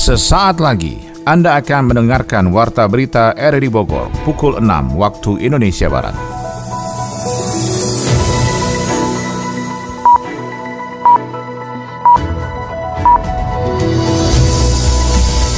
[0.00, 0.96] Sesaat lagi
[1.28, 6.16] Anda akan mendengarkan Warta Berita RRI Bogor pukul 6 waktu Indonesia Barat.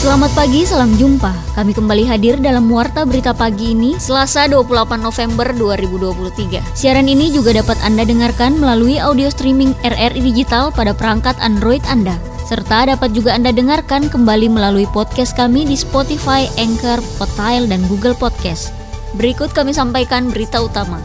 [0.03, 1.31] Selamat pagi, salam jumpa.
[1.55, 6.59] Kami kembali hadir dalam Warta Berita Pagi ini, Selasa 28 November 2023.
[6.75, 12.32] Siaran ini juga dapat Anda dengarkan melalui audio streaming RRI Digital pada perangkat Android Anda.
[12.53, 18.13] Serta dapat juga Anda dengarkan kembali melalui podcast kami di Spotify, Anchor, Potile, dan Google
[18.13, 18.77] Podcast.
[19.17, 21.01] Berikut kami sampaikan berita utama.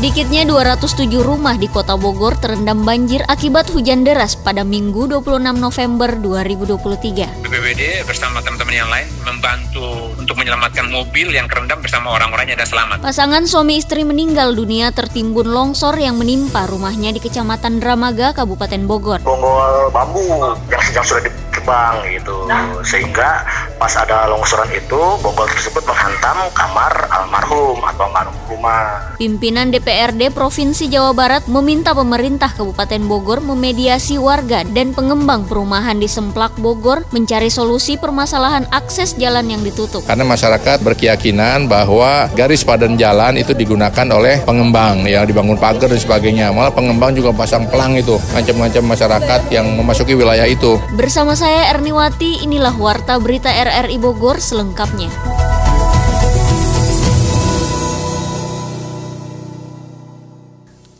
[0.00, 6.16] Sedikitnya 207 rumah di kota Bogor terendam banjir akibat hujan deras pada Minggu 26 November
[6.16, 7.44] 2023.
[7.44, 13.04] BPBD bersama teman-teman yang lain membantu untuk menyelamatkan mobil yang kerendam bersama orang-orangnya dan selamat.
[13.04, 19.20] Pasangan suami istri meninggal dunia tertimbun longsor yang menimpa rumahnya di Kecamatan Dramaga, Kabupaten Bogor.
[19.20, 21.28] Bonggol bambu yang sedang sudah
[21.70, 22.36] dikebang gitu,
[22.82, 23.46] sehingga
[23.78, 29.14] pas ada longsoran itu bonggol tersebut menghantam kamar almarhum atau almarhum rumah.
[29.16, 36.10] Pimpinan DPRD Provinsi Jawa Barat meminta pemerintah Kabupaten Bogor memediasi warga dan pengembang perumahan di
[36.10, 40.02] Semplak Bogor mencari solusi permasalahan akses jalan yang ditutup.
[40.04, 46.00] Karena masyarakat berkeyakinan bahwa garis padan jalan itu digunakan oleh pengembang yang dibangun pagar dan
[46.00, 46.50] sebagainya.
[46.50, 50.76] Malah pengembang juga pasang pelang itu, ngancam-ngancam masyarakat yang memasuki wilayah itu.
[50.96, 55.49] Bersama saya Erniwati, inilah Warta Berita RRI Bogor selengkapnya.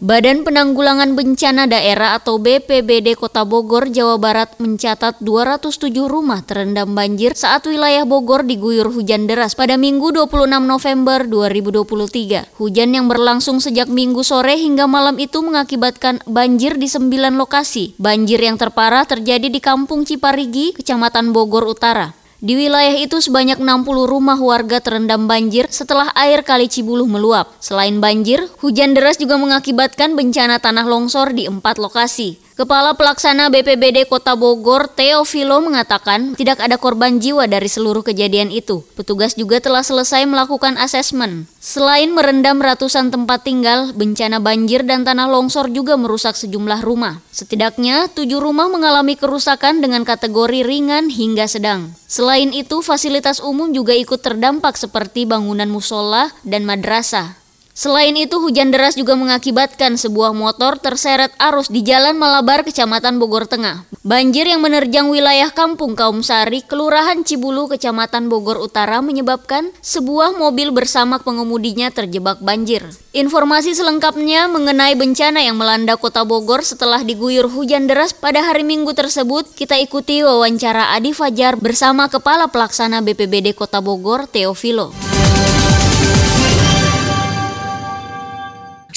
[0.00, 7.36] Badan Penanggulangan Bencana Daerah atau BPBD Kota Bogor, Jawa Barat mencatat 207 rumah terendam banjir
[7.36, 12.48] saat wilayah Bogor diguyur hujan deras pada Minggu 26 November 2023.
[12.56, 17.92] Hujan yang berlangsung sejak Minggu sore hingga malam itu mengakibatkan banjir di 9 lokasi.
[18.00, 22.20] Banjir yang terparah terjadi di Kampung Ciparigi, Kecamatan Bogor Utara.
[22.40, 27.52] Di wilayah itu sebanyak 60 rumah warga terendam banjir setelah air kali Cibuluh meluap.
[27.61, 32.40] Selain banjir, hujan deras juga mengakibatkan bencana tanah longsor di empat lokasi.
[32.60, 38.84] Kepala Pelaksana BPBD Kota Bogor, Teofilo mengatakan tidak ada korban jiwa dari seluruh kejadian itu.
[39.00, 41.48] Petugas juga telah selesai melakukan asesmen.
[41.56, 47.24] Selain merendam ratusan tempat tinggal, bencana banjir dan tanah longsor juga merusak sejumlah rumah.
[47.32, 51.96] Setidaknya tujuh rumah mengalami kerusakan dengan kategori ringan hingga sedang.
[52.12, 57.39] Selain itu, fasilitas umum juga ikut terdampak seperti bangunan musola dan madrasah.
[57.80, 63.48] Selain itu, hujan deras juga mengakibatkan sebuah motor terseret arus di Jalan Malabar, Kecamatan Bogor
[63.48, 63.89] Tengah.
[64.05, 70.77] Banjir yang menerjang wilayah Kampung Kaum Sari, Kelurahan Cibulu, Kecamatan Bogor Utara menyebabkan sebuah mobil
[70.77, 72.85] bersama pengemudinya terjebak banjir.
[73.17, 78.92] Informasi selengkapnya mengenai bencana yang melanda kota Bogor setelah diguyur hujan deras pada hari Minggu
[78.92, 85.09] tersebut, kita ikuti wawancara Adi Fajar bersama Kepala Pelaksana BPBD Kota Bogor, Teofilo.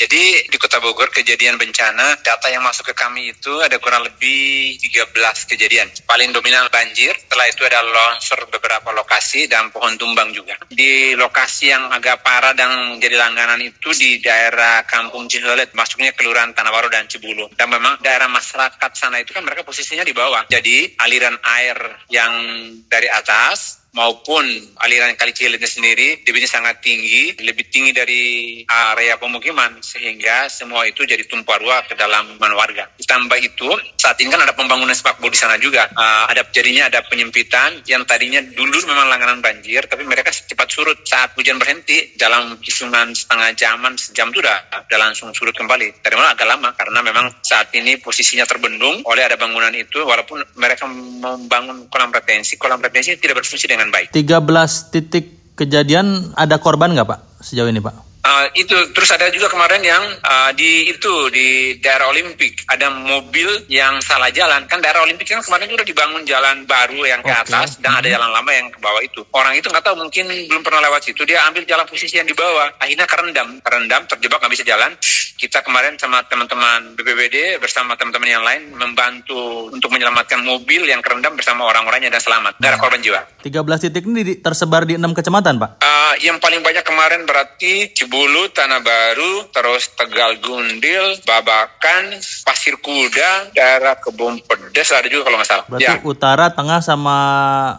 [0.03, 4.75] Jadi di Kota Bogor kejadian bencana data yang masuk ke kami itu ada kurang lebih
[4.75, 5.15] 13
[5.47, 5.87] kejadian.
[6.03, 10.59] Paling dominan banjir, setelah itu ada longsor beberapa lokasi dan pohon tumbang juga.
[10.67, 16.51] Di lokasi yang agak parah dan jadi langganan itu di daerah Kampung Cihelet, masuknya Kelurahan
[16.51, 17.47] Tanah Baru dan Cibulu.
[17.55, 20.51] Dan memang daerah masyarakat sana itu kan mereka posisinya di bawah.
[20.51, 21.79] Jadi aliran air
[22.11, 22.33] yang
[22.91, 24.43] dari atas maupun
[24.81, 28.23] aliran kali Cileunnya sendiri debitnya sangat tinggi, lebih tinggi dari
[28.65, 32.89] area pemukiman sehingga semua itu jadi tumpah ruah ke dalam warga.
[32.97, 35.89] Ditambah itu saat ini kan ada pembangunan sepak bola di sana juga.
[35.93, 40.97] Uh, ada jadinya ada penyempitan yang tadinya dulu memang langganan banjir tapi mereka cepat surut
[41.05, 46.03] saat hujan berhenti dalam hitungan setengah jaman sejam itu udah, udah langsung surut kembali.
[46.03, 50.41] Dari mana agak lama karena memang saat ini posisinya terbendung oleh ada bangunan itu walaupun
[50.57, 54.07] mereka membangun kolam retensi, kolam retensi tidak berfungsi dengan dengan baik.
[54.15, 55.25] 13 titik
[55.59, 58.12] kejadian ada korban nggak Pak sejauh ini Pak?
[58.23, 62.63] Uh, itu terus ada juga kemarin yang uh, di itu di daerah Olimpik.
[62.71, 64.63] Ada mobil yang salah jalan.
[64.71, 67.43] Kan daerah Olimpik kan kemarin sudah dibangun jalan baru yang ke okay.
[67.43, 69.27] atas dan ada jalan lama yang ke bawah itu.
[69.35, 71.27] Orang itu nggak tahu mungkin belum pernah lewat situ.
[71.27, 72.71] Dia ambil jalan posisi yang di bawah.
[72.79, 73.59] Akhirnya kerendam.
[73.59, 74.95] Kerendam terjebak nggak bisa jalan.
[75.35, 81.35] Kita kemarin sama teman-teman BPBD bersama teman-teman yang lain membantu untuk menyelamatkan mobil yang kerendam
[81.35, 82.55] bersama orang-orangnya dan selamat.
[82.55, 83.19] Daerah korban jiwa.
[83.43, 85.83] 13 titik ini tersebar di enam kecamatan Pak?
[85.83, 92.13] Uh, yang paling banyak kemarin berarti Bulu, Tanah Baru, terus Tegal Gundil, Babakan,
[92.45, 95.65] Pasir Kuda, daerah Kebun Pedes ada juga kalau nggak salah.
[95.65, 96.05] Berarti ya.
[96.05, 97.17] utara, tengah sama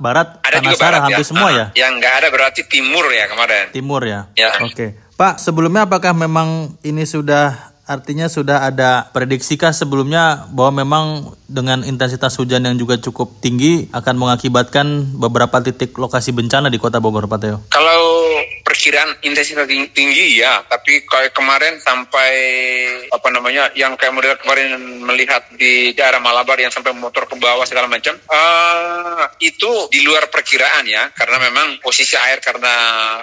[0.02, 1.30] barat, ada juga barat hampir ya.
[1.30, 1.66] semua ya?
[1.78, 3.70] Yang nggak ada berarti timur ya kemarin.
[3.70, 4.26] Timur ya.
[4.34, 4.50] Ya.
[4.58, 4.98] Oke.
[5.14, 11.04] Pak, sebelumnya apakah memang ini sudah artinya sudah ada prediksikah sebelumnya bahwa memang
[11.44, 14.86] dengan intensitas hujan yang juga cukup tinggi akan mengakibatkan
[15.20, 17.58] beberapa titik lokasi bencana di Kota Bogor, Pak Teo?
[17.68, 18.02] Kalau
[18.64, 22.32] perkiraan intensitas tinggi ya, tapi kayak kemarin sampai
[23.12, 27.68] apa namanya yang kayak model kemarin melihat di daerah Malabar yang sampai motor ke bawah
[27.68, 32.74] segala macam, uh, itu di luar perkiraan ya, karena memang posisi air karena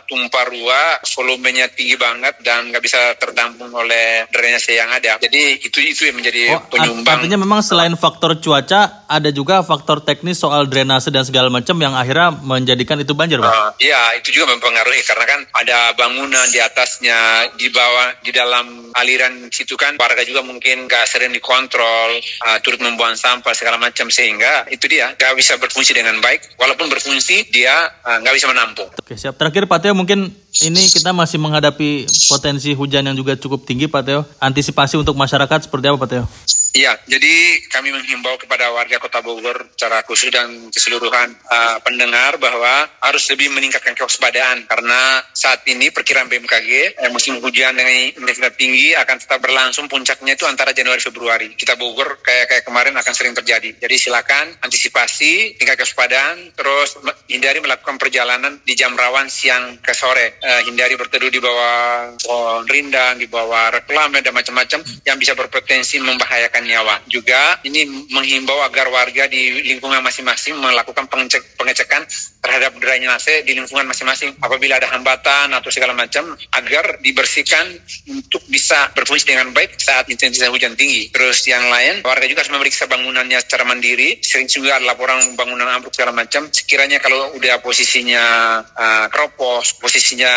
[0.05, 5.21] tumpah ruah, volumenya tinggi banget dan nggak bisa tertampung oleh drainase yang ada.
[5.21, 7.21] Jadi itu itu yang menjadi oh, penyumbang.
[7.21, 11.93] Artinya memang selain faktor cuaca, ada juga faktor teknis soal drainase dan segala macam yang
[11.93, 13.51] akhirnya menjadikan itu banjir, Pak?
[13.51, 18.91] Uh, iya, itu juga mempengaruhi karena kan ada bangunan di atasnya, di bawah, di dalam
[18.97, 22.17] aliran situ kan warga juga mungkin gak sering dikontrol,
[22.47, 26.57] uh, turut membuang sampah segala macam sehingga itu dia gak bisa berfungsi dengan baik.
[26.57, 28.89] Walaupun berfungsi dia uh, gak bisa menampung.
[28.97, 29.37] Oke siap.
[29.37, 34.03] Terakhir Pak Teo mungkin ini kita masih menghadapi potensi hujan yang juga cukup tinggi Pak
[34.03, 34.21] Teo.
[34.43, 36.25] Antisipasi untuk masyarakat seperti apa Pak Teo?
[36.71, 42.87] Iya, jadi kami menghimbau kepada warga Kota Bogor secara khusus dan keseluruhan uh, pendengar bahwa
[43.03, 48.95] harus lebih meningkatkan kewaspadaan karena saat ini perkiraan BMKG eh, musim hujan dengan intensitas tinggi
[48.95, 51.51] akan tetap berlangsung puncaknya itu antara Januari Februari.
[51.59, 53.75] Kita Bogor kayak kayak kemarin akan sering terjadi.
[53.75, 56.95] Jadi silakan antisipasi tingkat kewaspadaan terus
[57.27, 60.39] hindari melakukan perjalanan di jam rawan siang ke sore.
[60.39, 65.99] Uh, hindari berteduh di bawah pohon rindang, di bawah reklame dan macam-macam yang bisa berpotensi
[65.99, 66.95] membahayakan menyelamatkan nyawa.
[67.09, 72.05] Juga ini menghimbau agar warga di lingkungan masing-masing melakukan pengecek, pengecekan
[72.41, 74.33] terhadap drainase di lingkungan masing-masing.
[74.41, 77.65] Apabila ada hambatan atau segala macam, agar dibersihkan
[78.09, 81.09] untuk bisa berfungsi dengan baik saat intensitas hujan tinggi.
[81.13, 84.21] Terus yang lain, warga juga harus memeriksa bangunannya secara mandiri.
[84.21, 86.49] Sering juga ada laporan bangunan ambruk segala macam.
[86.49, 88.23] Sekiranya kalau udah posisinya
[88.65, 90.33] uh, keropos, posisinya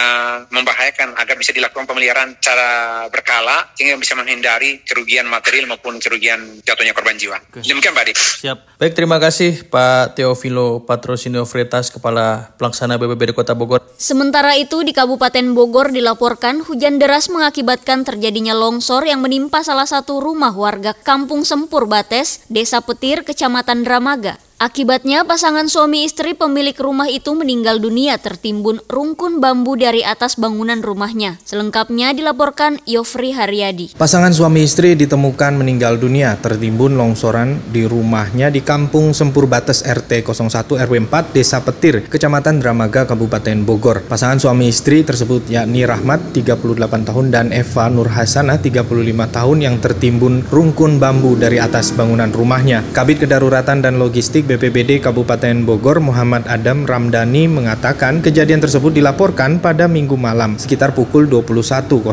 [0.53, 2.69] membahayakan, agar bisa dilakukan pemeliharaan secara
[3.09, 7.43] berkala sehingga bisa menghindari kerugian material maupun kerugian kerugian jatuhnya korban jiwa.
[7.51, 7.67] Oke.
[7.67, 8.15] Demikian Pak Adi.
[8.15, 8.79] Siap.
[8.79, 13.83] Baik, terima kasih Pak Teofilo Patrosinio Fretas, Kepala Pelaksana BPBD Kota Bogor.
[13.99, 20.23] Sementara itu di Kabupaten Bogor dilaporkan hujan deras mengakibatkan terjadinya longsor yang menimpa salah satu
[20.23, 24.39] rumah warga Kampung Sempur Bates, Desa Petir, Kecamatan Dramaga.
[24.55, 30.79] Akibatnya pasangan suami istri pemilik rumah itu meninggal dunia tertimbun rungkun bambu dari atas bangunan
[30.79, 31.43] rumahnya.
[31.43, 33.99] Selengkapnya dilaporkan Yofri Haryadi.
[33.99, 40.23] Pasangan suami istri ditemukan meninggal dunia tertimbun longsoran di rumahnya di Kampung Sempur Bates RT
[40.23, 44.07] 01 RW 4 Desa Petir, Kecamatan Dramaga, Kabupaten Bogor.
[44.07, 46.63] Pasangan suami istri tersebut yakni Rahmat 38
[47.03, 48.87] tahun dan Eva Nur Hasana 35
[49.35, 52.87] tahun yang tertimbun rungkun bambu dari atas bangunan rumahnya.
[52.95, 59.89] Kabit Kedaruratan dan Logistik BPBD Kabupaten Bogor Muhammad Adam Ramdhani mengatakan kejadian tersebut dilaporkan pada
[59.89, 62.05] minggu malam sekitar pukul 21.00.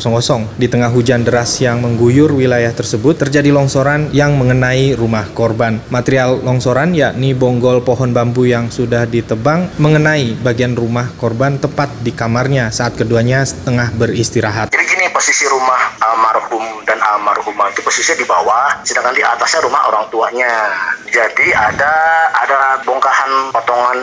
[0.55, 5.83] Di tengah hujan deras yang mengguyur wilayah tersebut terjadi longsoran yang mengenai rumah korban.
[5.91, 12.15] Material longsoran yakni bonggol pohon bambu yang sudah ditebang mengenai bagian rumah korban tepat di
[12.15, 14.71] kamarnya saat keduanya setengah beristirahat.
[14.71, 19.81] Jadi gini posisi rumah almarhum dan almarhumah itu posisinya di bawah, sedangkan di atasnya rumah
[19.91, 20.53] orang tuanya.
[21.11, 23.99] Jadi ada ada bongkahan potongan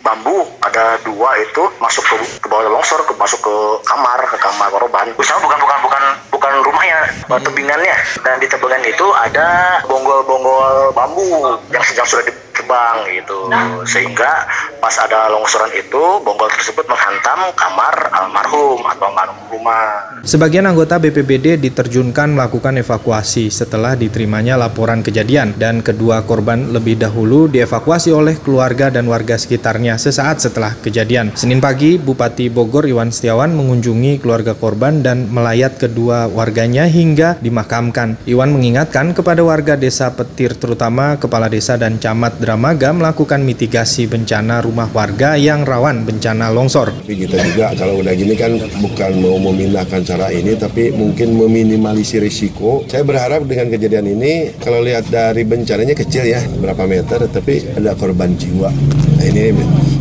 [0.00, 3.54] bambu ada dua itu masuk ke, ke bawah longsor ke masuk ke
[3.84, 6.98] kamar ke kamar korban usaha bukan bukan bukan bukan rumahnya
[7.28, 7.42] hmm.
[7.44, 7.94] tebingannya
[8.24, 12.32] dan di tebingan itu ada bonggol-bonggol bambu yang sedang sudah di
[12.68, 13.48] terbang gitu
[13.88, 14.44] sehingga
[14.76, 20.20] pas ada longsoran itu bonggol tersebut menghantam kamar almarhum atau almarhum rumah.
[20.20, 27.48] Sebagian anggota BPBD diterjunkan melakukan evakuasi setelah diterimanya laporan kejadian dan kedua korban lebih dahulu
[27.48, 31.32] dievakuasi oleh keluarga dan warga sekitarnya sesaat setelah kejadian.
[31.32, 38.20] Senin pagi Bupati Bogor Iwan Setiawan mengunjungi keluarga korban dan melayat kedua warganya hingga dimakamkan.
[38.28, 44.58] Iwan mengingatkan kepada warga desa Petir terutama kepala desa dan camat Dramaga melakukan mitigasi bencana
[44.58, 46.90] rumah warga yang rawan bencana longsor.
[46.90, 48.50] Tapi kita juga kalau udah gini kan
[48.82, 52.82] bukan mau memindahkan cara ini tapi mungkin meminimalisir risiko.
[52.90, 57.94] Saya berharap dengan kejadian ini kalau lihat dari bencananya kecil ya berapa meter tapi ada
[57.94, 58.74] korban jiwa.
[58.74, 59.54] Nah ini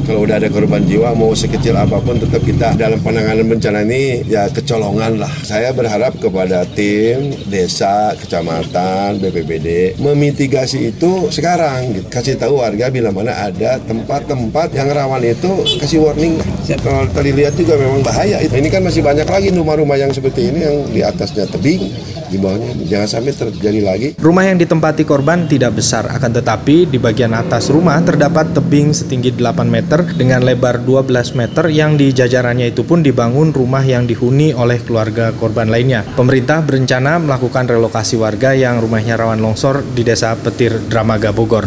[0.07, 4.23] kalau udah ada korban jiwa mau sekecil apa pun tetap kita dalam penanganan bencana ini
[4.23, 5.33] ya kecolongan lah.
[5.43, 11.91] Saya berharap kepada tim desa, kecamatan, BPBD memitigasi itu sekarang.
[11.91, 12.07] Gitu.
[12.07, 15.51] Kasih tahu warga bila mana ada tempat-tempat yang rawan itu
[15.83, 16.39] kasih warning.
[16.79, 18.39] Kalau tadi lihat juga memang bahaya.
[18.39, 21.83] Ini kan masih banyak lagi rumah-rumah yang seperti ini yang di atasnya tebing,
[22.31, 24.07] di bawahnya jangan sampai terjadi lagi.
[24.15, 29.35] Rumah yang ditempati korban tidak besar, akan tetapi di bagian atas rumah terdapat tebing setinggi
[29.35, 34.05] 8 meter meter dengan lebar 12 meter yang di jajarannya itu pun dibangun rumah yang
[34.05, 36.05] dihuni oleh keluarga korban lainnya.
[36.13, 41.65] Pemerintah berencana melakukan relokasi warga yang rumahnya rawan longsor di Desa Petir, Dramaga, Bogor.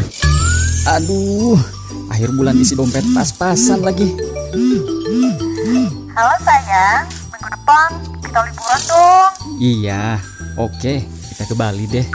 [0.87, 1.59] Aduh,
[2.07, 4.15] akhir bulan isi dompet pas-pasan lagi.
[6.15, 7.89] Halo sayang, minggu depan
[8.23, 9.31] kita liburan dong.
[9.59, 10.03] Iya,
[10.55, 12.07] oke, kita ke Bali deh.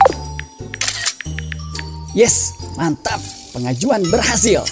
[2.16, 3.20] Yes, mantap,
[3.52, 4.64] pengajuan berhasil.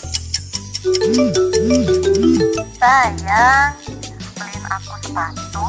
[2.76, 3.72] Sayang,
[4.36, 5.64] beliin aku sepatu,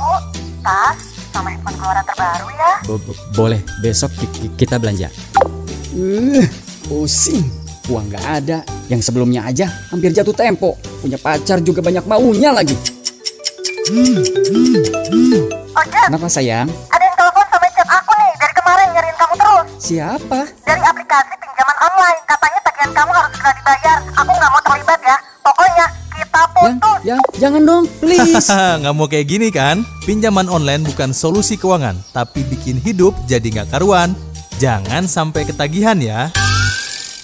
[0.59, 0.99] tas,
[1.31, 2.83] sama handphone keluaran terbaru ya.
[2.83, 4.11] Bo -bo boleh, besok
[4.59, 5.07] kita belanja.
[5.95, 6.43] Uh,
[6.91, 7.47] pusing,
[7.87, 8.59] uang gak ada.
[8.91, 10.75] Yang sebelumnya aja hampir jatuh tempo.
[10.99, 12.75] Punya pacar juga banyak maunya lagi.
[15.71, 16.67] Oh, Jen, Kenapa sayang?
[16.91, 19.65] ada yang telepon sama chat aku nih dari kemarin nyariin kamu terus.
[19.79, 20.39] Siapa?
[20.67, 23.97] Dari aplikasi pinjaman online, katanya tagihan kamu harus segera dibayar.
[24.19, 24.84] Aku nggak mau terlibat
[27.37, 28.47] jangan dong, please.
[28.81, 29.83] nggak mau kayak gini kan?
[30.03, 34.15] Pinjaman online bukan solusi keuangan, tapi bikin hidup jadi nggak karuan.
[34.61, 36.31] Jangan sampai ketagihan ya.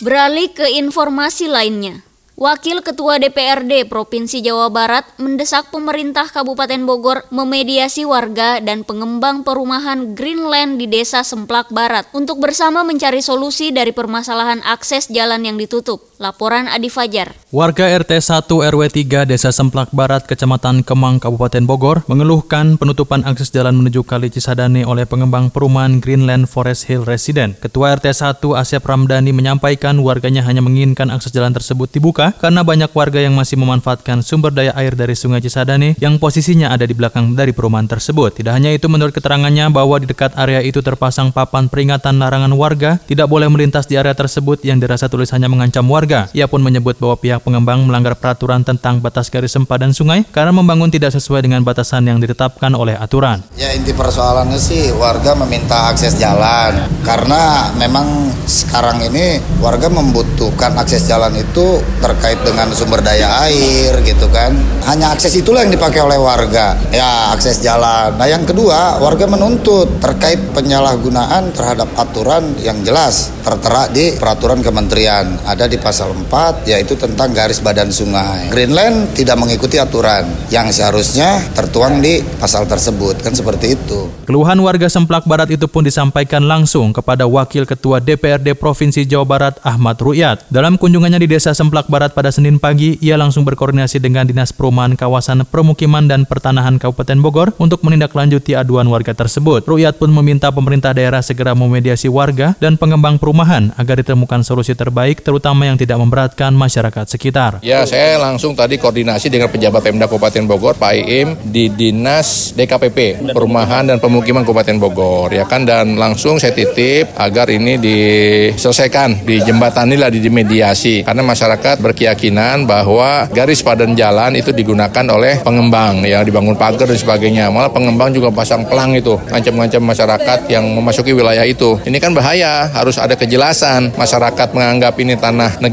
[0.03, 2.03] Beralih ke informasi lainnya.
[2.41, 10.17] Wakil Ketua DPRD Provinsi Jawa Barat mendesak pemerintah Kabupaten Bogor memediasi warga dan pengembang perumahan
[10.17, 16.10] Greenland di Desa Semplak Barat untuk bersama mencari solusi dari permasalahan akses jalan yang ditutup.
[16.21, 17.33] Laporan Adi Fajar.
[17.49, 23.49] Warga RT 1 RW 3 Desa Semplak Barat, Kecamatan Kemang, Kabupaten Bogor, mengeluhkan penutupan akses
[23.49, 27.57] jalan menuju Kali Cisadane oleh pengembang perumahan Greenland Forest Hill Resident.
[27.57, 32.93] Ketua RT 1 Asep Ramdhani menyampaikan warganya hanya menginginkan akses jalan tersebut dibuka karena banyak
[32.93, 37.33] warga yang masih memanfaatkan sumber daya air dari Sungai Cisadane yang posisinya ada di belakang
[37.33, 38.37] dari perumahan tersebut.
[38.37, 43.01] Tidak hanya itu, menurut keterangannya bahwa di dekat area itu terpasang papan peringatan larangan warga
[43.09, 46.10] tidak boleh melintas di area tersebut yang dirasa tulisannya mengancam warga.
[46.11, 50.91] Ia pun menyebut bahwa pihak pengembang melanggar peraturan tentang batas garis sempadan sungai karena membangun
[50.91, 53.39] tidak sesuai dengan batasan yang ditetapkan oleh aturan.
[53.55, 61.05] Ya inti persoalannya sih warga meminta akses jalan karena memang sekarang ini warga membutuhkan akses
[61.05, 64.57] jalan itu terkait dengan sumber daya air gitu kan.
[64.89, 66.73] Hanya akses itulah yang dipakai oleh warga.
[66.89, 68.17] Ya akses jalan.
[68.17, 75.37] Nah yang kedua warga menuntut terkait penyalahgunaan terhadap aturan yang jelas tertera di peraturan kementerian
[75.45, 78.49] ada di pasal 4 yaitu tentang garis badan sungai.
[78.49, 84.09] Greenland tidak mengikuti aturan yang seharusnya tertuang di pasal tersebut kan seperti itu.
[84.25, 89.55] Keluhan warga Semplak Barat itu pun disampaikan langsung kepada Wakil Ketua DPRD Provinsi Jawa Barat
[89.61, 90.47] Ahmad Ruyat.
[90.47, 94.95] Dalam kunjungannya di Desa Semplak Barat pada Senin pagi, ia langsung berkoordinasi dengan Dinas Perumahan
[94.95, 99.67] Kawasan Permukiman dan Pertanahan Kabupaten Bogor untuk menindaklanjuti aduan warga tersebut.
[99.67, 105.19] Ruyat pun meminta pemerintah daerah segera memediasi warga dan pengembang perumahan agar ditemukan solusi terbaik
[105.19, 107.63] terutama yang tidak memberatkan masyarakat sekitar.
[107.65, 113.31] Ya, saya langsung tadi koordinasi dengan pejabat Pemda Kabupaten Bogor, Pak Iim, di Dinas DKPP,
[113.33, 119.97] Perumahan dan Pemukiman Kabupaten Bogor, ya kan, dan langsung saya titip agar ini diselesaikan, dijembatani
[119.97, 126.59] lah, dimediasi, karena masyarakat berkeyakinan bahwa garis padan jalan itu digunakan oleh pengembang, ya dibangun
[126.59, 131.79] pagar dan sebagainya, malah pengembang juga pasang pelang itu, ngancam-ngancam masyarakat yang memasuki wilayah itu.
[131.87, 135.70] Ini kan bahaya, harus ada kejelasan, masyarakat menganggap ini tanah negara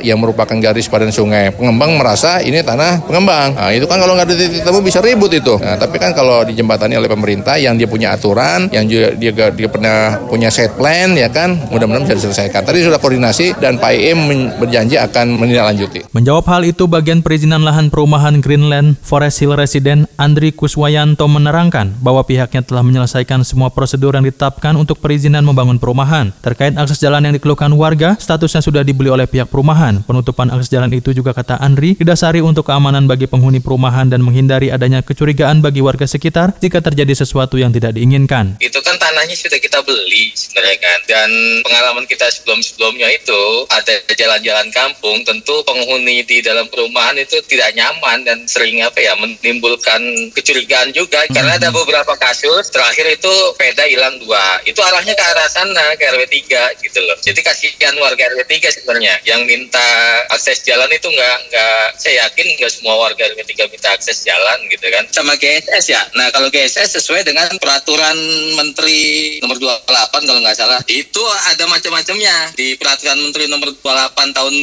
[0.00, 1.52] yang merupakan garis padan sungai.
[1.54, 3.54] Pengembang merasa ini tanah pengembang.
[3.54, 5.54] Nah, itu kan kalau nggak ada titik temu bisa ribut itu.
[5.60, 9.68] Nah, tapi kan kalau dijembatani oleh pemerintah yang dia punya aturan, yang juga dia, dia
[9.68, 12.66] pernah punya set plan ya kan, mudah-mudahan bisa diselesaikan.
[12.66, 14.20] Tadi sudah koordinasi dan Pak IM
[14.60, 16.12] berjanji akan menindaklanjuti.
[16.12, 22.20] Menjawab hal itu, bagian perizinan lahan perumahan Greenland Forest Hill Resident Andri Kuswayanto menerangkan bahwa
[22.26, 26.34] pihaknya telah menyelesaikan semua prosedur yang ditetapkan untuk perizinan membangun perumahan.
[26.44, 30.02] Terkait akses jalan yang dikeluhkan warga, statusnya sudah dibeli oleh pihak perumahan.
[30.04, 34.72] Penutupan akses jalan itu juga kata Andri didasari untuk keamanan bagi penghuni perumahan dan menghindari
[34.72, 38.56] adanya kecurigaan bagi warga sekitar jika terjadi sesuatu yang tidak diinginkan.
[38.58, 40.98] Itu kan tanahnya sudah kita beli sebenarnya kan.
[41.06, 41.30] Dan
[41.66, 48.24] pengalaman kita sebelum-sebelumnya itu ada jalan-jalan kampung, tentu penghuni di dalam perumahan itu tidak nyaman
[48.24, 50.00] dan sering apa ya menimbulkan
[50.34, 54.62] kecurigaan juga karena ada beberapa kasus terakhir itu peda hilang dua.
[54.64, 57.16] Itu arahnya ke arah sana ke RW 3 gitu loh.
[57.20, 59.88] Jadi kasihan warga RW 3 sebenarnya yang minta
[60.34, 64.86] akses jalan itu nggak nggak saya yakin nggak semua warga 3 minta akses jalan gitu
[64.90, 65.06] kan.
[65.14, 66.02] Sama GSS ya.
[66.18, 68.18] Nah kalau GSS sesuai dengan peraturan
[68.58, 71.22] Menteri nomor 28 kalau nggak salah itu
[71.54, 74.54] ada macam-macamnya di peraturan Menteri nomor 28 tahun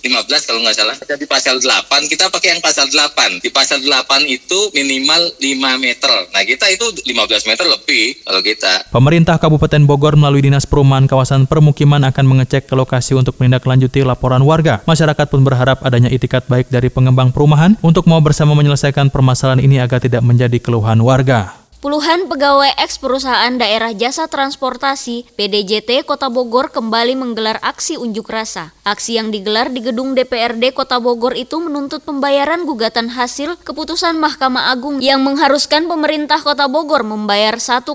[0.00, 0.96] 2015 kalau nggak salah.
[0.96, 3.44] Jadi pasal 8 kita pakai yang pasal 8.
[3.44, 6.12] Di pasal 8 itu minimal 5 meter.
[6.32, 8.88] Nah kita itu 15 meter lebih kalau kita.
[8.88, 14.06] Pemerintah Kabupaten Bogor melalui Dinas Perumahan Kawasan Permukiman akan mengecek ke lokasi untuk menindaklanjuti menindaklanjuti
[14.06, 14.74] laporan warga.
[14.86, 19.82] Masyarakat pun berharap adanya itikat baik dari pengembang perumahan untuk mau bersama menyelesaikan permasalahan ini
[19.82, 21.61] agar tidak menjadi keluhan warga.
[21.82, 28.70] Puluhan pegawai eks perusahaan daerah jasa transportasi PDJT Kota Bogor kembali menggelar aksi unjuk rasa.
[28.86, 34.70] Aksi yang digelar di gedung DPRD Kota Bogor itu menuntut pembayaran gugatan hasil keputusan Mahkamah
[34.70, 37.90] Agung yang mengharuskan pemerintah Kota Bogor membayar 1,7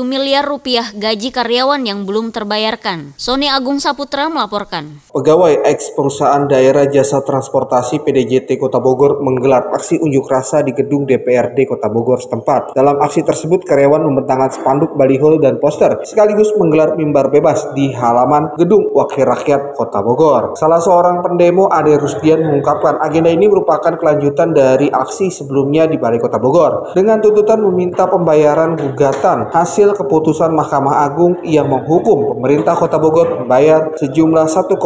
[0.00, 3.20] miliar rupiah gaji karyawan yang belum terbayarkan.
[3.20, 4.96] Sony Agung Saputra melaporkan.
[5.12, 11.04] Pegawai eks perusahaan daerah jasa transportasi PDJT Kota Bogor menggelar aksi unjuk rasa di gedung
[11.04, 12.72] DPRD Kota Bogor setempat.
[12.72, 18.54] Dalam aksi tersebut karyawan membentangkan spanduk, baliho, dan poster sekaligus menggelar mimbar bebas di halaman
[18.54, 20.54] gedung Wakil Rakyat Kota Bogor.
[20.54, 26.22] Salah seorang pendemo Ade Rusdian mengungkapkan agenda ini merupakan kelanjutan dari aksi sebelumnya di Balai
[26.22, 33.02] Kota Bogor dengan tuntutan meminta pembayaran gugatan hasil keputusan Mahkamah Agung yang menghukum pemerintah Kota
[33.02, 34.78] Bogor membayar sejumlah 1,7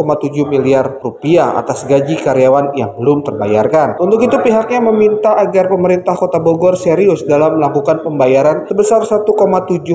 [0.49, 4.01] miliar rupiah atas gaji karyawan yang belum terbayarkan.
[4.01, 9.27] Untuk itu pihaknya meminta agar pemerintah Kota Bogor serius dalam melakukan pembayaran pembayaran sebesar 1,7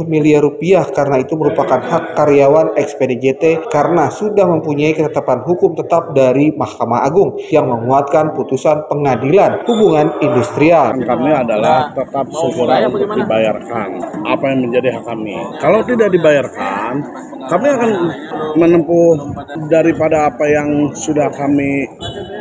[0.05, 6.53] miliar rupiah karena itu merupakan hak karyawan XPDJT karena sudah mempunyai ketetapan hukum tetap dari
[6.53, 11.01] Mahkamah Agung yang menguatkan putusan pengadilan hubungan industrial.
[11.01, 13.89] Kami adalah tetap segera untuk dibayarkan
[14.29, 15.37] apa yang menjadi hak kami.
[15.57, 16.93] Kalau tidak dibayarkan,
[17.49, 17.91] kami akan
[18.61, 19.33] menempuh
[19.73, 21.89] daripada apa yang sudah kami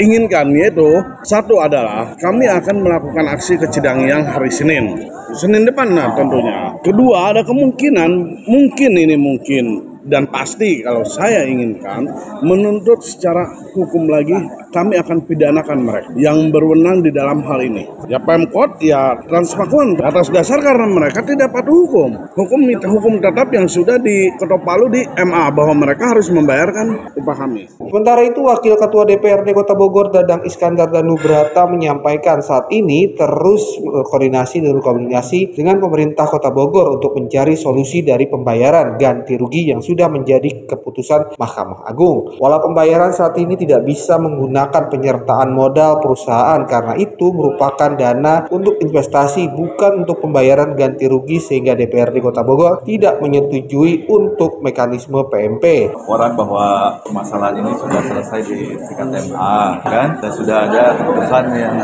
[0.04, 5.08] inginkan yaitu satu adalah kami akan melakukan aksi ke Cidangiang hari Senin.
[5.36, 6.74] Senin depan nah tentunya.
[6.82, 8.12] Kedua ada kemungkinan
[8.50, 12.06] mungkin ini mungkin dan pasti kalau saya inginkan
[12.46, 14.38] menuntut secara hukum lagi
[14.70, 17.88] kami akan pidanakan mereka yang berwenang di dalam hal ini.
[18.12, 22.12] Ya Pemkot ya Transpakuan atas dasar karena mereka tidak patuh hukum.
[22.36, 27.72] Hukum hukum tetap yang sudah diketok palu di MA bahwa mereka harus membayarkan upah kami.
[27.80, 34.62] Sementara itu Wakil Ketua DPRD Kota Bogor Dadang Iskandar Danubrata menyampaikan saat ini terus koordinasi
[34.62, 39.95] dan komunikasi dengan pemerintah Kota Bogor untuk mencari solusi dari pembayaran ganti rugi yang sudah
[40.12, 42.36] menjadi keputusan Mahkamah Agung.
[42.36, 48.76] Walau pembayaran saat ini tidak bisa menggunakan penyertaan modal perusahaan karena itu merupakan dana untuk
[48.84, 55.96] investasi bukan untuk pembayaran ganti rugi sehingga DPRD Kota Bogor tidak menyetujui untuk mekanisme PMP.
[56.06, 61.76] Orang bahwa permasalahan ini sudah selesai di tingkat MA kan dan sudah ada keputusan yang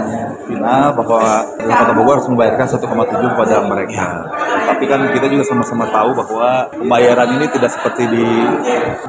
[0.50, 1.24] final bahwa
[1.62, 4.08] Kota Bogor harus membayarkan 1,7 kepada mereka.
[4.72, 8.26] Tapi kan kita juga sama-sama tahu bahwa pembayaran ini tidak seperti di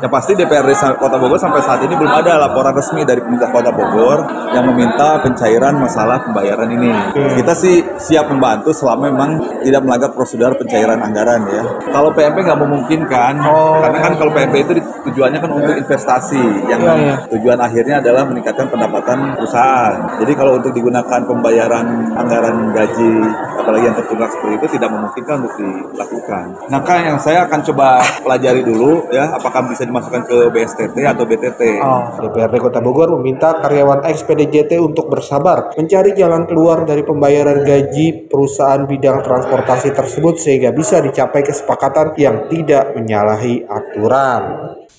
[0.03, 3.71] yang pasti DPRD Kota Bogor sampai saat ini belum ada laporan resmi dari pemerintah Kota
[3.71, 4.19] Bogor
[4.51, 6.91] yang meminta pencairan masalah pembayaran ini.
[7.39, 9.31] Kita sih siap membantu selama memang
[9.63, 11.63] tidak melanggar prosedur pencairan anggaran ya.
[11.93, 13.79] Kalau PMP nggak memungkinkan, oh.
[13.79, 14.73] karena kan kalau PMP itu
[15.07, 17.17] tujuannya kan untuk investasi, yang ya, ya.
[17.31, 19.95] tujuan akhirnya adalah meningkatkan pendapatan perusahaan.
[20.19, 21.87] Jadi kalau untuk digunakan pembayaran
[22.19, 23.15] anggaran gaji,
[23.63, 26.45] apalagi yang tertunggak seperti itu tidak memungkinkan untuk dilakukan.
[26.67, 31.25] Nah, kan yang saya akan coba pelajari dulu ya, apakah bisa dimasukkan ke BSTT atau
[31.27, 31.61] BTT.
[31.83, 32.03] Oh.
[32.23, 38.85] DPRD Kota Bogor meminta karyawan XPDJT untuk bersabar mencari jalan keluar dari pembayaran gaji perusahaan
[38.87, 44.43] bidang transportasi tersebut sehingga bisa dicapai kesepakatan yang tidak menyalahi aturan.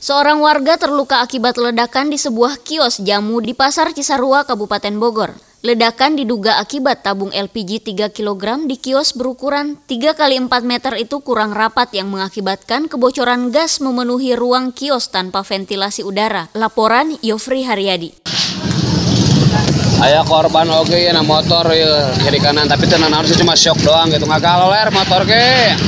[0.04, 5.53] Seorang warga terluka akibat ledakan di sebuah kios jamu di Pasar Cisarua, Kabupaten Bogor.
[5.64, 11.24] Ledakan diduga akibat tabung LPG 3 kg di kios berukuran 3 x 4 meter itu
[11.24, 16.52] kurang rapat yang mengakibatkan kebocoran gas memenuhi ruang kios tanpa ventilasi udara.
[16.52, 18.12] Laporan Yofri Haryadi.
[20.04, 23.80] Ayah korban oke okay, ya, nah motor ya, kiri kanan tapi tenan harusnya cuma shock
[23.88, 25.80] doang gitu nggak ler motor ke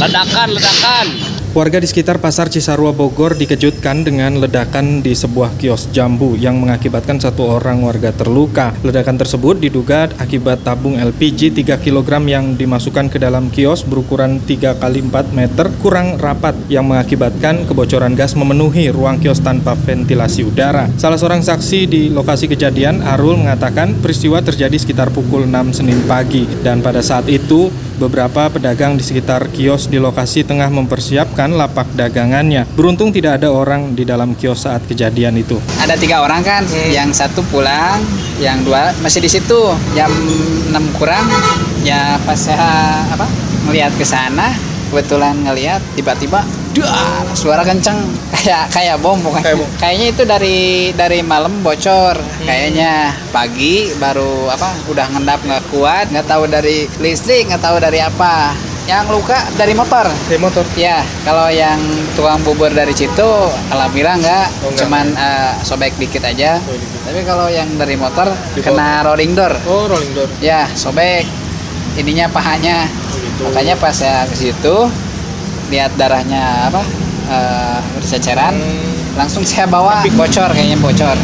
[0.00, 6.32] ledakan ledakan Warga di sekitar Pasar Cisarua Bogor dikejutkan dengan ledakan di sebuah kios jambu
[6.32, 8.72] yang mengakibatkan satu orang warga terluka.
[8.80, 14.80] Ledakan tersebut diduga akibat tabung LPG 3 kg yang dimasukkan ke dalam kios berukuran 3
[14.80, 20.88] x 4 meter kurang rapat yang mengakibatkan kebocoran gas memenuhi ruang kios tanpa ventilasi udara.
[20.96, 26.48] Salah seorang saksi di lokasi kejadian, Arul, mengatakan peristiwa terjadi sekitar pukul 6 Senin pagi
[26.64, 27.68] dan pada saat itu
[28.00, 32.62] beberapa pedagang di sekitar kios di lokasi tengah mempersiapkan menyiapkan lapak dagangannya.
[32.78, 35.58] Beruntung tidak ada orang di dalam kios saat kejadian itu.
[35.82, 36.94] Ada tiga orang kan, hmm.
[36.94, 37.98] yang satu pulang,
[38.38, 39.74] yang dua masih di situ.
[39.98, 40.10] Jam
[40.70, 41.26] 6 kurang,
[41.82, 43.26] ya pas saya apa
[43.66, 44.54] melihat ke sana,
[44.90, 46.88] kebetulan ngelihat tiba-tiba Duh,
[47.36, 48.00] suara kenceng
[48.32, 49.68] kayak kayak bom bukan kayak bom.
[49.76, 52.48] kayaknya itu dari dari malam bocor hmm.
[52.48, 58.00] kayaknya pagi baru apa udah ngendap nggak kuat nggak tahu dari listrik nggak tahu dari
[58.00, 60.10] apa Yang luka dari motor.
[60.26, 60.64] Dari motor.
[60.74, 61.78] Ya, kalau yang
[62.18, 63.28] tukang bubur dari situ
[63.70, 64.78] alhamdulillah enggak, Oh, enggak.
[64.82, 66.58] cuman eh, sobek dikit aja.
[67.02, 69.54] Tapi kalau yang dari motor Di kena rolling door.
[69.70, 70.26] Oh, rolling door.
[70.42, 71.26] Ya, sobek
[71.94, 72.90] ininya pahanya.
[73.42, 74.76] Makanya pas saya ke situ
[75.70, 76.82] lihat darahnya apa?
[77.22, 78.54] eh, berceceran,
[79.14, 81.16] langsung saya bawa bocor kayaknya bocor.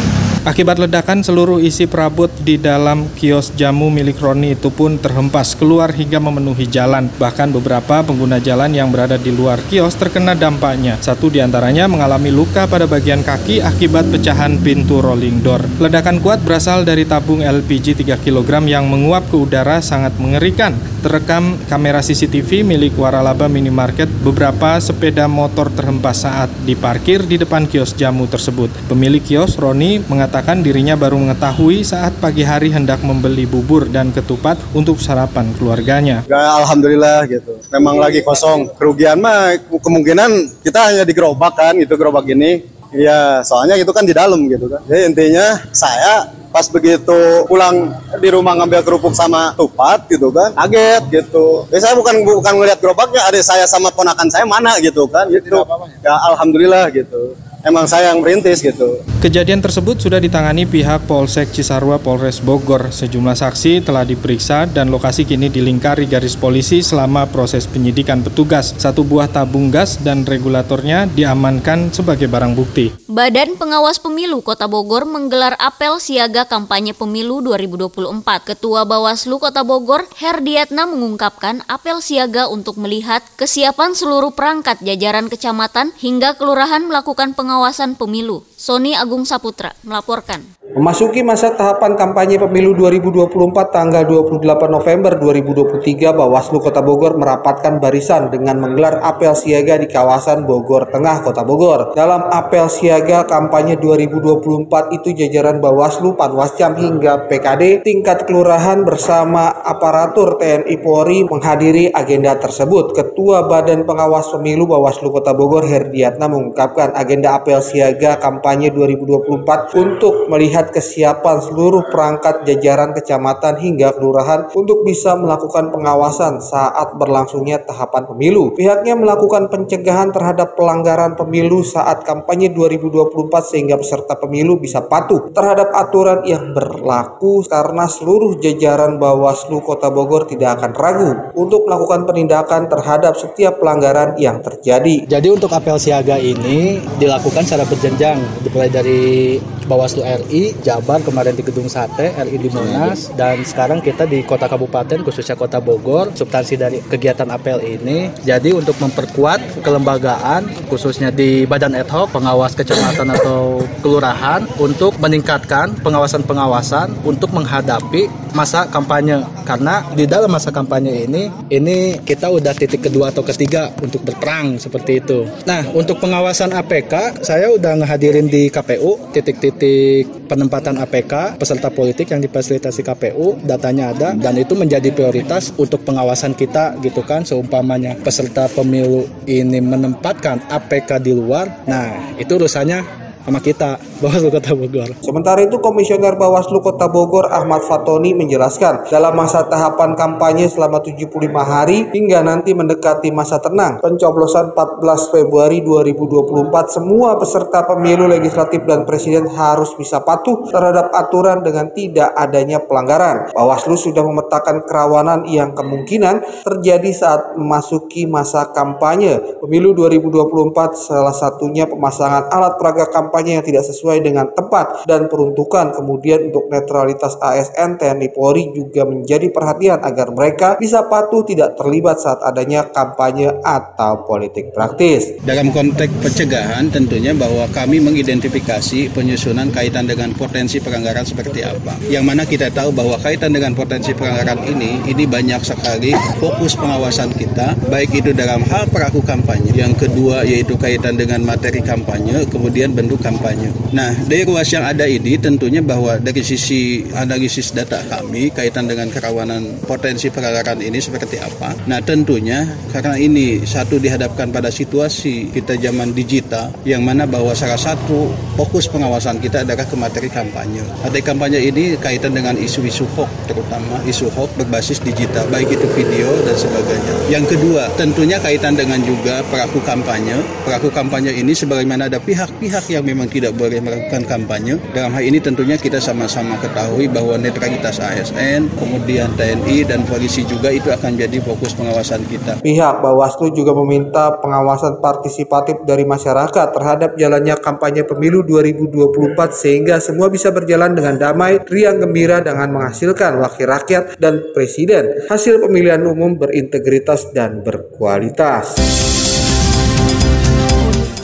[0.47, 5.91] Akibat ledakan, seluruh isi perabot di dalam kios jamu milik Roni itu pun terhempas keluar
[5.91, 7.11] hingga memenuhi jalan.
[7.11, 10.95] Bahkan beberapa pengguna jalan yang berada di luar kios terkena dampaknya.
[11.03, 15.59] Satu di antaranya mengalami luka pada bagian kaki akibat pecahan pintu rolling door.
[15.75, 20.71] Ledakan kuat berasal dari tabung LPG 3 kg yang menguap ke udara sangat mengerikan.
[20.99, 27.95] Terekam kamera CCTV milik Waralaba Minimarket, beberapa sepeda motor terhempas saat diparkir di depan kios
[27.95, 28.67] jamu tersebut.
[28.91, 30.29] Pemilik kios, Roni, mengatakan
[30.63, 36.23] dirinya baru mengetahui saat pagi hari hendak membeli bubur dan ketupat untuk sarapan keluarganya.
[36.31, 37.59] Ya, alhamdulillah gitu.
[37.75, 38.71] Memang lagi kosong.
[38.79, 42.63] Kerugian mah kemungkinan kita hanya di gerobak kan, gitu gerobak ini.
[42.89, 44.81] Iya, soalnya itu kan di dalam gitu kan.
[44.89, 51.03] Jadi intinya saya pas begitu pulang di rumah ngambil kerupuk sama tupat gitu kan kaget
[51.21, 51.69] gitu.
[51.69, 55.61] Ya, saya bukan bukan ngeliat gerobaknya, ada saya sama ponakan saya mana gitu kan gitu.
[56.01, 57.37] Ya alhamdulillah gitu.
[57.59, 59.03] Emang saya yang merintis gitu.
[59.19, 62.87] Kejadian tersebut sudah ditangani pihak Polsek Cisarua Polres Bogor.
[62.87, 68.71] Sejumlah saksi telah diperiksa dan lokasi kini dilingkari garis polisi selama proses penyidikan petugas.
[68.79, 72.95] Satu buah tabung gas dan regulatornya diamankan sebagai barang bukti.
[73.11, 78.23] Badan Pengawas Pemilu Kota Bogor menggelar apel siaga kampanye pemilu 2024.
[78.55, 85.91] Ketua Bawaslu Kota Bogor, Herdiatna mengungkapkan apel siaga untuk melihat kesiapan seluruh perangkat jajaran kecamatan
[85.99, 87.48] hingga kelurahan melakukan pengawasan
[87.97, 88.45] pemilu.
[88.53, 90.58] Sony Agung Saputra melaporkan.
[90.69, 93.25] Memasuki masa tahapan kampanye pemilu 2024
[93.73, 100.45] tanggal 28 November 2023, Bawaslu Kota Bogor merapatkan barisan dengan menggelar apel siaga di kawasan
[100.45, 101.97] Bogor Tengah, Kota Bogor.
[101.97, 110.37] Dalam apel siaga kampanye 2024 itu jajaran Bawaslu, Panwascam hingga PKD tingkat kelurahan bersama aparatur
[110.37, 112.93] TNI Polri menghadiri agenda tersebut.
[112.93, 120.29] Ketua Badan Pengawas Pemilu Bawaslu Kota Bogor Herdiatna mengungkapkan agenda apel siaga kampanye 2024 untuk
[120.29, 128.03] melihat kesiapan seluruh perangkat jajaran kecamatan hingga kelurahan untuk bisa melakukan pengawasan saat berlangsungnya tahapan
[128.03, 128.51] pemilu.
[128.59, 133.15] Pihaknya melakukan pencegahan terhadap pelanggaran pemilu saat kampanye 2024
[133.47, 140.27] sehingga peserta pemilu bisa patuh terhadap aturan yang berlaku karena seluruh jajaran Bawaslu Kota Bogor
[140.27, 145.07] tidak akan ragu untuk melakukan penindakan terhadap setiap pelanggaran yang terjadi.
[145.07, 149.37] Jadi untuk apel siaga ini dilakukan secara berjenjang dimulai dari
[149.69, 154.49] Bawaslu RI, Jabar kemarin di Gedung Sate, RI di Monas, dan sekarang kita di kota
[154.49, 156.11] kabupaten khususnya kota Bogor.
[156.15, 162.53] Substansi dari kegiatan apel ini jadi untuk memperkuat kelembagaan khususnya di badan ad hoc, pengawas
[162.57, 171.09] kecamatan atau kelurahan untuk meningkatkan pengawasan-pengawasan untuk menghadapi masa kampanye karena di dalam masa kampanye
[171.09, 175.25] ini ini kita udah titik kedua atau ketiga untuk berperang seperti itu.
[175.49, 182.23] Nah, untuk pengawasan APK saya udah ngehadirin di KPU titik-titik penempatan APK peserta politik yang
[182.23, 188.47] difasilitasi KPU datanya ada dan itu menjadi prioritas untuk pengawasan kita gitu kan seumpamanya peserta
[188.47, 191.67] pemilu ini menempatkan APK di luar.
[191.67, 194.89] Nah, itu urusannya sama kita Bawaslu Kota Bogor.
[195.05, 201.13] Sementara itu Komisioner Bawaslu Kota Bogor Ahmad Fatoni menjelaskan dalam masa tahapan kampanye selama 75
[201.37, 208.87] hari hingga nanti mendekati masa tenang pencoblosan 14 Februari 2024 semua peserta pemilu legislatif dan
[208.89, 213.29] presiden harus bisa patuh terhadap aturan dengan tidak adanya pelanggaran.
[213.37, 221.69] Bawaslu sudah memetakan kerawanan yang kemungkinan terjadi saat memasuki masa kampanye pemilu 2024 salah satunya
[221.69, 225.75] pemasangan alat peraga kampanye yang tidak sesuai dengan tempat dan peruntukan.
[225.75, 231.99] Kemudian untuk netralitas ASN TNI Polri juga menjadi perhatian agar mereka bisa patuh tidak terlibat
[231.99, 235.17] saat adanya kampanye atau politik praktis.
[235.23, 241.79] Dalam konteks pencegahan tentunya bahwa kami mengidentifikasi penyusunan kaitan dengan potensi pelanggaran seperti apa.
[241.87, 247.11] Yang mana kita tahu bahwa kaitan dengan potensi pelanggaran ini, ini banyak sekali fokus pengawasan
[247.15, 249.51] kita, baik itu dalam hal peraku kampanye.
[249.55, 253.49] Yang kedua yaitu kaitan dengan materi kampanye, kemudian bentuk kampanye.
[253.71, 258.91] Nah, dari ruas yang ada ini tentunya bahwa dari sisi analisis data kami kaitan dengan
[258.91, 261.55] kerawanan potensi pelanggaran ini seperti apa.
[261.65, 267.59] Nah, tentunya karena ini satu dihadapkan pada situasi kita zaman digital yang mana bahwa salah
[267.59, 270.61] satu fokus pengawasan kita adalah ke materi kampanye.
[270.83, 276.09] Materi kampanye ini kaitan dengan isu-isu hoax terutama isu hoax berbasis digital baik itu video
[276.25, 276.93] dan sebagainya.
[277.07, 280.17] Yang kedua, tentunya kaitan dengan juga pelaku kampanye.
[280.43, 284.57] Pelaku kampanye ini sebagaimana ada pihak-pihak yang memang tidak boleh melakukan kampanye.
[284.73, 290.49] Dalam hal ini tentunya kita sama-sama ketahui bahwa netralitas ASN, kemudian TNI dan polisi juga
[290.49, 292.41] itu akan jadi fokus pengawasan kita.
[292.41, 300.09] Pihak Bawaslu juga meminta pengawasan partisipatif dari masyarakat terhadap jalannya kampanye pemilu 2024 sehingga semua
[300.09, 305.05] bisa berjalan dengan damai, riang gembira dengan menghasilkan wakil rakyat dan presiden.
[305.05, 308.57] Hasil pemilihan umum berintegritas dan berkualitas.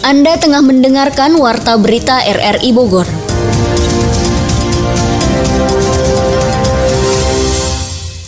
[0.06, 3.10] Anda tengah mendengarkan Warta Berita RRI Bogor.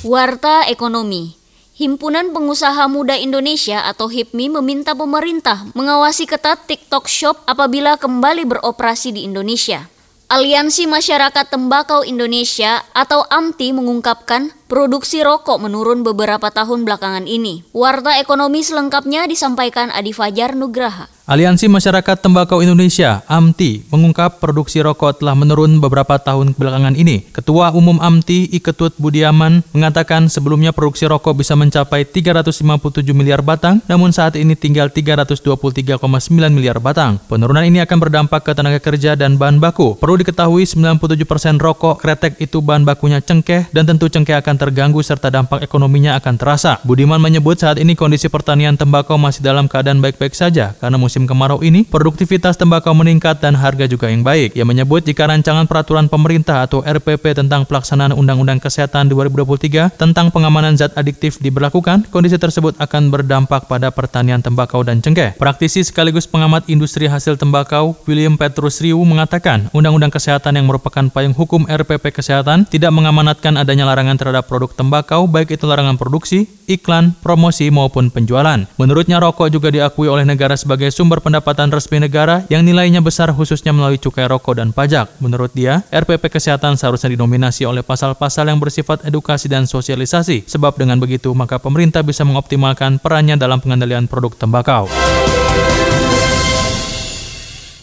[0.02, 1.38] Warta Ekonomi
[1.78, 9.14] Himpunan Pengusaha Muda Indonesia atau HIPMI meminta pemerintah mengawasi ketat TikTok Shop apabila kembali beroperasi
[9.14, 9.86] di Indonesia.
[10.34, 17.64] Aliansi Masyarakat Tembakau Indonesia atau AMTI mengungkapkan produksi rokok menurun beberapa tahun belakangan ini.
[17.72, 21.08] Warta ekonomi selengkapnya disampaikan Adi Fajar Nugraha.
[21.28, 27.20] Aliansi Masyarakat Tembakau Indonesia (AMTI) mengungkap produksi rokok telah menurun beberapa tahun belakangan ini.
[27.36, 32.64] Ketua Umum AMTI Iketut Budiaman mengatakan sebelumnya produksi rokok bisa mencapai 357
[33.12, 36.00] miliar batang, namun saat ini tinggal 323,9
[36.48, 37.20] miliar batang.
[37.28, 40.00] Penurunan ini akan berdampak ke tenaga kerja dan bahan baku.
[40.00, 45.30] Perlu diketahui 97% rokok kretek itu bahan bakunya cengkeh dan tentu cengkeh akan terganggu serta
[45.30, 46.82] dampak ekonominya akan terasa.
[46.84, 51.62] Budiman menyebut saat ini kondisi pertanian tembakau masih dalam keadaan baik-baik saja karena musim kemarau
[51.62, 54.58] ini, produktivitas tembakau meningkat dan harga juga yang baik.
[54.58, 60.74] Ia menyebut jika rancangan peraturan pemerintah atau RPP tentang pelaksanaan Undang-Undang Kesehatan 2023 tentang pengamanan
[60.74, 65.38] zat adiktif diberlakukan, kondisi tersebut akan berdampak pada pertanian tembakau dan cengkeh.
[65.38, 71.38] Praktisi sekaligus pengamat industri hasil tembakau, William Petrus Riu mengatakan, Undang-Undang Kesehatan yang merupakan payung
[71.38, 77.12] hukum RPP Kesehatan tidak mengamanatkan adanya larangan terhadap produk tembakau, baik itu larangan produksi, iklan,
[77.20, 78.64] promosi maupun penjualan.
[78.80, 83.76] Menurutnya rokok juga diakui oleh negara sebagai sumber pendapatan resmi negara yang nilainya besar khususnya
[83.76, 85.12] melalui cukai rokok dan pajak.
[85.20, 90.98] Menurut dia, RPP Kesehatan seharusnya didominasi oleh pasal-pasal yang bersifat edukasi dan sosialisasi, sebab dengan
[90.98, 94.88] begitu maka pemerintah bisa mengoptimalkan perannya dalam pengendalian produk tembakau.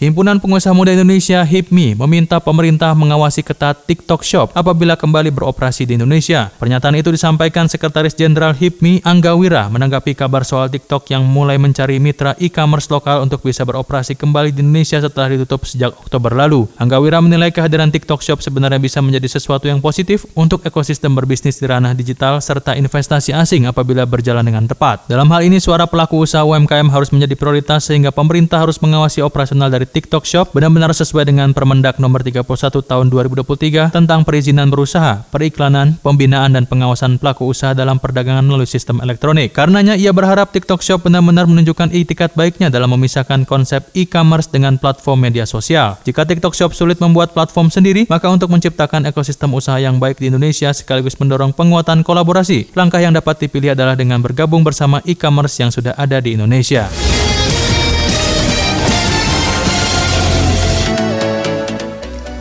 [0.04, 5.96] Himpunan Pengusaha Muda Indonesia HIPMI meminta pemerintah mengawasi ketat TikTok Shop apabila kembali beroperasi di
[5.96, 6.52] Indonesia.
[6.60, 11.96] Pernyataan itu disampaikan Sekretaris Jenderal HIPMI Angga Wira menanggapi kabar soal TikTok yang mulai mencari
[11.96, 16.68] mitra e-commerce lokal untuk bisa beroperasi kembali di Indonesia setelah ditutup sejak Oktober lalu.
[16.76, 21.56] Angga Wira menilai kehadiran TikTok Shop sebenarnya bisa menjadi sesuatu yang positif untuk ekosistem berbisnis
[21.56, 25.08] di ranah digital serta investasi asing apabila berjalan dengan tepat.
[25.08, 29.72] Dalam hal ini, suara pelaku usaha UMKM harus menjadi prioritas sehingga pemerintah harus mengawasi operasional
[29.72, 32.42] dari TikTok Shop benar-benar sesuai dengan Permendak Nomor 31
[32.82, 38.98] Tahun 2023 tentang perizinan berusaha, periklanan, pembinaan dan pengawasan pelaku usaha dalam perdagangan melalui sistem
[38.98, 39.54] elektronik.
[39.54, 45.30] Karenanya ia berharap TikTok Shop benar-benar menunjukkan itikat baiknya dalam memisahkan konsep e-commerce dengan platform
[45.30, 45.94] media sosial.
[46.02, 50.26] Jika TikTok Shop sulit membuat platform sendiri, maka untuk menciptakan ekosistem usaha yang baik di
[50.26, 55.70] Indonesia sekaligus mendorong penguatan kolaborasi, langkah yang dapat dipilih adalah dengan bergabung bersama e-commerce yang
[55.70, 56.90] sudah ada di Indonesia.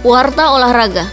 [0.03, 1.07] Warta Olahraga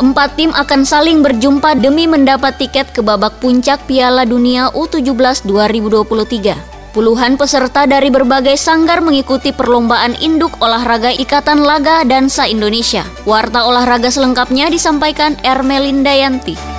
[0.00, 6.96] Empat tim akan saling berjumpa demi mendapat tiket ke babak puncak Piala Dunia U17 2023.
[6.96, 13.04] Puluhan peserta dari berbagai sanggar mengikuti perlombaan induk olahraga Ikatan Laga Dansa Indonesia.
[13.28, 16.75] Warta olahraga selengkapnya disampaikan Ermelinda Yanti.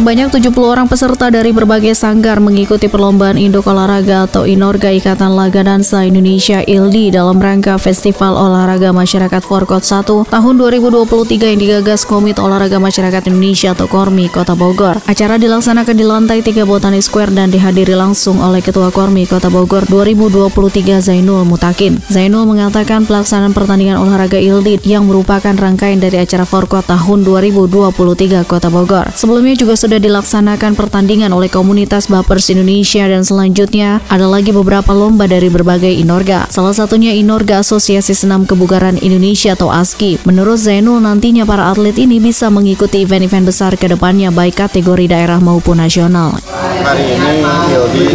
[0.00, 5.60] Sebanyak 70 orang peserta dari berbagai sanggar mengikuti perlombaan Induk Olahraga atau Inorga Ikatan Laga
[5.60, 12.40] Dansa Indonesia ILDI dalam rangka Festival Olahraga Masyarakat Forkot 1 tahun 2023 yang digagas Komite
[12.40, 15.04] Olahraga Masyarakat Indonesia atau KORMI Kota Bogor.
[15.04, 19.84] Acara dilaksanakan di lantai 3 Botani Square dan dihadiri langsung oleh Ketua KORMI Kota Bogor
[19.84, 22.00] 2023 Zainul Mutakin.
[22.08, 28.72] Zainul mengatakan pelaksanaan pertandingan olahraga ILDI yang merupakan rangkaian dari acara Forkot tahun 2023 Kota
[28.72, 29.12] Bogor.
[29.12, 34.94] Sebelumnya juga sudah sudah dilaksanakan pertandingan oleh komunitas Bapers Indonesia dan selanjutnya ada lagi beberapa
[34.94, 36.46] lomba dari berbagai inorga.
[36.46, 40.22] Salah satunya Inorga Asosiasi Senam Kebugaran Indonesia atau ASKI.
[40.30, 45.42] Menurut Zainul nantinya para atlet ini bisa mengikuti event-event besar ke depannya baik kategori daerah
[45.42, 46.38] maupun nasional.
[46.86, 48.10] hari ini Hildi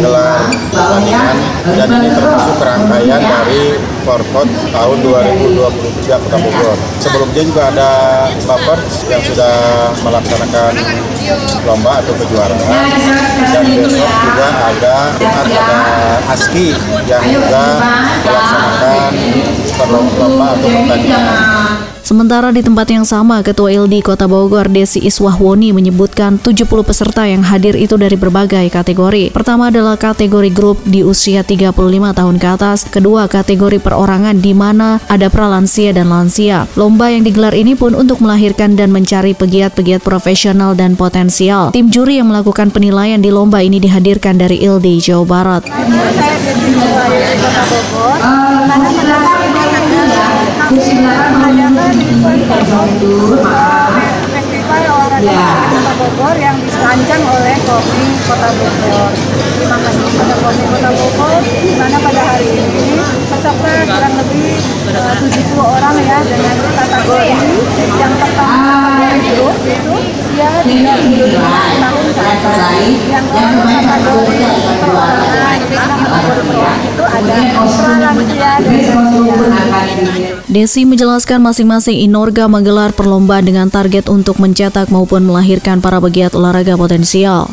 [0.00, 1.36] menggelar pertandingan
[1.76, 6.76] dan ini termasuk rangkaian dari Forkot tahun 2023 Kota Bogor.
[7.04, 7.90] Sebelumnya juga ada
[8.48, 9.52] Bappers yang sudah
[10.00, 10.72] melaksanakan
[11.68, 12.88] lomba atau kejuaraan
[13.44, 15.68] dan besok juga ada ada
[16.32, 16.72] ASKI
[17.04, 17.64] yang juga
[18.24, 19.10] melaksanakan
[19.84, 21.69] lomba atau pertandingan.
[22.10, 27.46] Sementara di tempat yang sama, Ketua LD Kota Bogor Desi Iswahwoni menyebutkan 70 peserta yang
[27.46, 29.30] hadir itu dari berbagai kategori.
[29.30, 31.70] Pertama adalah kategori grup di usia 35
[32.10, 36.66] tahun ke atas, kedua kategori perorangan di mana ada pralansia dan lansia.
[36.74, 41.70] Lomba yang digelar ini pun untuk melahirkan dan mencari pegiat-pegiat profesional dan potensial.
[41.70, 45.62] Tim juri yang melakukan penilaian di lomba ini dihadirkan dari LD Jawa Barat.
[45.70, 46.34] Saya
[47.70, 48.18] Bogor,
[54.34, 55.38] festival olahraga
[55.70, 59.10] Kota Bogor yang dirancang oleh Kopi Kota Bogor.
[59.54, 62.98] Terima kasih kepada Kopi Kota Bogor di mana pada hari ini
[63.30, 64.50] peserta kurang lebih
[65.30, 67.30] 70 orang ya dengan kategori
[68.02, 68.79] yang pertama
[69.30, 70.64] Yang
[80.50, 86.74] Desi menjelaskan masing-masing Inorga menggelar perlombaan dengan target untuk mencetak maupun melahirkan para pegiat olahraga
[86.74, 87.52] potensial.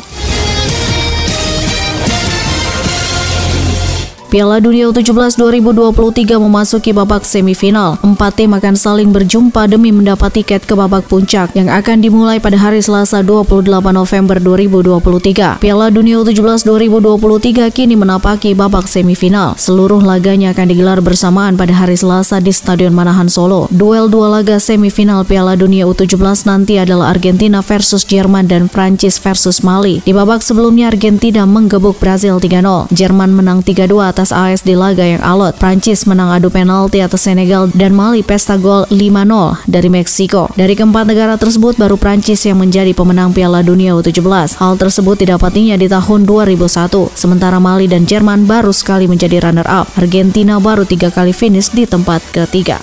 [4.27, 7.95] Piala Dunia U17 2023 memasuki babak semifinal.
[8.03, 12.59] Empat tim akan saling berjumpa demi mendapat tiket ke babak puncak yang akan dimulai pada
[12.59, 15.63] hari Selasa 28 November 2023.
[15.63, 19.55] Piala Dunia U17 2023 kini menapaki babak semifinal.
[19.55, 23.71] Seluruh laganya akan digelar bersamaan pada hari Selasa di Stadion Manahan Solo.
[23.71, 29.63] Duel dua laga semifinal Piala Dunia U17 nanti adalah Argentina versus Jerman dan Prancis versus
[29.63, 30.03] Mali.
[30.03, 32.91] Di babak sebelumnya Argentina menggebuk Brazil 3-0.
[32.91, 35.61] Jerman menang 3-2 atas AS di laga yang alot.
[35.61, 40.49] Prancis menang adu penalti atas Senegal dan Mali pesta gol 5-0 dari Meksiko.
[40.57, 44.57] Dari keempat negara tersebut baru Prancis yang menjadi pemenang Piala Dunia U17.
[44.57, 47.13] Hal tersebut didapatinya di tahun 2001.
[47.13, 49.85] Sementara Mali dan Jerman baru sekali menjadi runner-up.
[49.93, 52.81] Argentina baru tiga kali finish di tempat ketiga.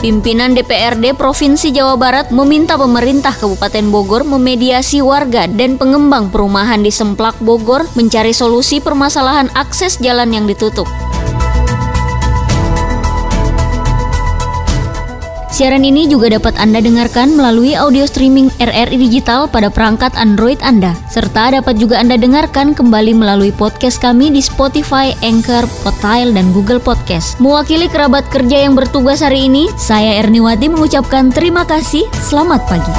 [0.00, 6.88] Pimpinan DPRD Provinsi Jawa Barat meminta pemerintah Kabupaten Bogor memediasi warga dan pengembang perumahan di
[6.88, 10.88] Semplak Bogor mencari solusi permasalahan akses jalan yang ditutup.
[15.60, 20.96] Siaran ini juga dapat Anda dengarkan melalui audio streaming RRI Digital pada perangkat Android Anda,
[21.12, 26.80] serta dapat juga Anda dengarkan kembali melalui podcast kami di Spotify, Anchor, Potile, dan Google
[26.80, 27.36] Podcast.
[27.44, 32.94] Mewakili kerabat kerja yang bertugas hari ini, saya Erniwati mengucapkan terima kasih, selamat pagi.